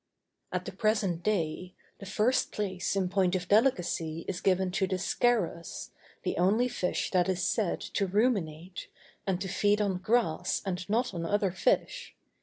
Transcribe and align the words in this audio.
At 0.51 0.65
the 0.65 0.71
present 0.71 1.21
day, 1.21 1.75
the 1.99 2.07
first 2.07 2.51
place 2.51 2.95
in 2.95 3.07
point 3.07 3.35
of 3.35 3.47
delicacy 3.47 4.25
is 4.27 4.41
given 4.41 4.71
to 4.71 4.87
the 4.87 4.97
scarus, 4.97 5.91
the 6.23 6.39
only 6.39 6.67
fish 6.67 7.11
that 7.11 7.29
is 7.29 7.43
said 7.43 7.79
to 7.81 8.07
ruminate, 8.07 8.87
and 9.27 9.39
to 9.41 9.47
feed 9.47 9.79
on 9.79 9.99
grass 9.99 10.63
and 10.65 10.89
not 10.89 11.13
on 11.13 11.23
other 11.23 11.51
fish. 11.51 12.15